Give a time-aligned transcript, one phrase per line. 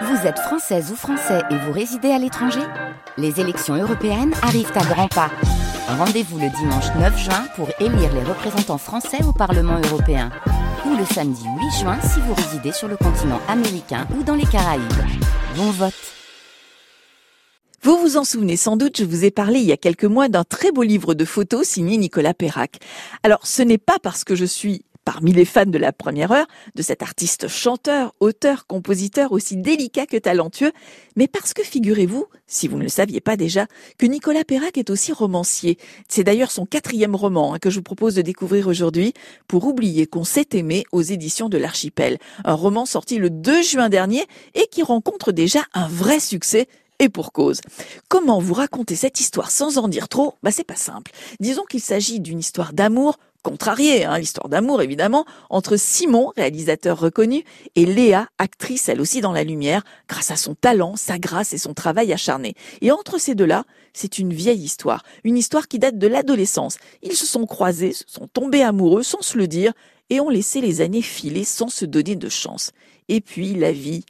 [0.00, 2.62] Vous êtes française ou français et vous résidez à l'étranger
[3.18, 5.30] Les élections européennes arrivent à grands pas.
[5.86, 10.30] Rendez-vous le dimanche 9 juin pour élire les représentants français au Parlement européen.
[10.86, 14.46] Ou le samedi 8 juin si vous résidez sur le continent américain ou dans les
[14.46, 14.82] Caraïbes.
[15.56, 15.94] Bon vote
[17.84, 20.28] vous vous en souvenez sans doute, je vous ai parlé il y a quelques mois
[20.28, 22.78] d'un très beau livre de photos signé Nicolas Perrac.
[23.24, 26.46] Alors, ce n'est pas parce que je suis parmi les fans de la première heure,
[26.74, 30.72] de cet artiste chanteur, auteur, compositeur aussi délicat que talentueux,
[31.16, 33.66] mais parce que figurez-vous, si vous ne le saviez pas déjà,
[33.98, 35.78] que Nicolas Perrac est aussi romancier.
[36.08, 39.12] C'est d'ailleurs son quatrième roman hein, que je vous propose de découvrir aujourd'hui,
[39.48, 42.18] pour oublier qu'on s'est aimé aux éditions de l'Archipel.
[42.44, 44.24] Un roman sorti le 2 juin dernier
[44.54, 47.60] et qui rencontre déjà un vrai succès et pour cause.
[48.08, 50.34] Comment vous raconter cette histoire sans en dire trop?
[50.42, 51.10] Bah c'est pas simple.
[51.40, 57.44] Disons qu'il s'agit d'une histoire d'amour contrarié, hein, l'histoire d'amour évidemment, entre Simon, réalisateur reconnu,
[57.74, 61.58] et Léa, actrice elle aussi dans la lumière, grâce à son talent, sa grâce et
[61.58, 62.54] son travail acharné.
[62.80, 66.78] Et entre ces deux-là, c'est une vieille histoire, une histoire qui date de l'adolescence.
[67.02, 69.72] Ils se sont croisés, se sont tombés amoureux sans se le dire,
[70.10, 72.72] et ont laissé les années filer sans se donner de chance.
[73.08, 74.04] Et puis la vie,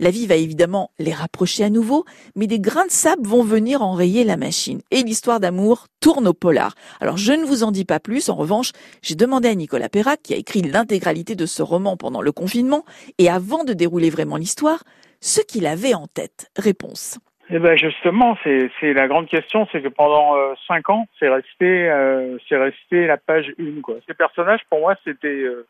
[0.00, 2.04] la vie va évidemment les rapprocher à nouveau,
[2.36, 4.80] mais des grains de sable vont venir enrayer la machine.
[4.90, 6.74] Et l'histoire d'amour tourne au polar.
[7.00, 10.22] Alors je ne vous en dis pas plus, en revanche, j'ai demandé à Nicolas Perrac,
[10.22, 12.84] qui a écrit l'intégralité de ce roman pendant le confinement,
[13.18, 14.84] et avant de dérouler vraiment l'histoire,
[15.20, 16.50] ce qu'il avait en tête.
[16.56, 17.18] Réponse.
[17.50, 21.88] Eh ben justement, c'est la grande question, c'est que pendant euh, cinq ans, c'est resté
[21.88, 23.82] euh, c'est resté la page une.
[24.06, 25.66] Ces personnages, pour moi, c'était euh,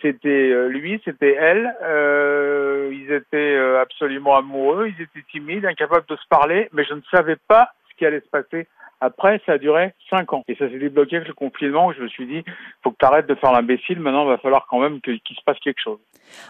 [0.00, 1.74] c'était euh, lui, c'était elle.
[1.82, 6.94] Euh, ils étaient euh, absolument amoureux, ils étaient timides, incapables de se parler, mais je
[6.94, 8.66] ne savais pas ce qui allait se passer.
[9.00, 10.42] Après, ça a duré cinq ans.
[10.48, 12.42] Et ça s'est débloqué avec le confinement où je me suis dit,
[12.82, 14.00] faut que tu arrêtes de faire l'imbécile.
[14.00, 15.98] Maintenant, il va falloir quand même qu'il se passe quelque chose.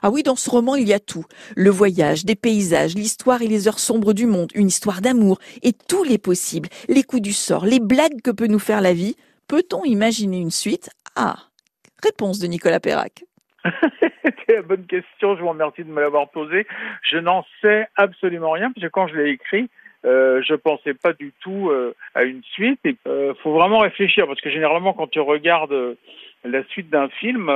[0.02, 1.24] Ah oui, dans ce roman, il y a tout.
[1.56, 5.72] Le voyage, des paysages, l'histoire et les heures sombres du monde, une histoire d'amour et
[5.72, 9.16] tous les possibles, les coups du sort, les blagues que peut nous faire la vie.
[9.48, 10.91] Peut-on imaginer une suite?
[11.16, 11.36] Ah,
[12.04, 13.25] Réponse de Nicolas Perrac.
[14.25, 16.66] C'était la bonne question, je vous remercie de me l'avoir posée.
[17.03, 19.70] Je n'en sais absolument rien, parce que quand je l'ai écrit,
[20.04, 22.81] euh, je pensais pas du tout euh, à une suite.
[22.84, 25.94] Il euh, faut vraiment réfléchir, parce que généralement, quand tu regardes euh,
[26.44, 27.50] la suite d'un film,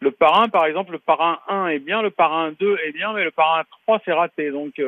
[0.00, 3.24] le parrain, par exemple, le parrain 1 est bien, le parrain 2 est bien, mais
[3.24, 4.52] le parrain 3, c'est raté.
[4.52, 4.80] Donc,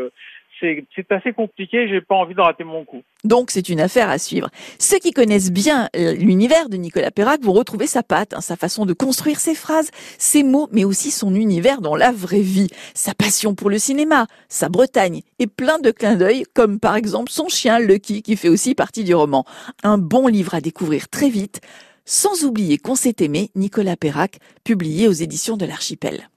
[0.60, 3.02] c'est assez compliqué, j'ai pas envie de rater mon coup.
[3.24, 4.48] Donc c'est une affaire à suivre.
[4.78, 8.56] Ceux qui connaissent bien euh, l'univers de Nicolas Perrac vont retrouver sa patte, hein, sa
[8.56, 12.68] façon de construire ses phrases, ses mots, mais aussi son univers dans la vraie vie,
[12.94, 17.30] sa passion pour le cinéma, sa Bretagne et plein de clins d'œil, comme par exemple
[17.30, 19.44] son chien Lucky qui fait aussi partie du roman.
[19.82, 21.60] Un bon livre à découvrir très vite,
[22.04, 26.30] sans oublier qu'on s'est aimé, Nicolas Perrac, publié aux éditions de l'Archipel.